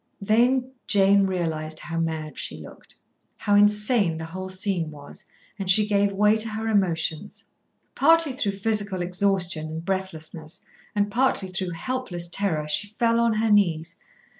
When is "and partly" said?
10.95-11.49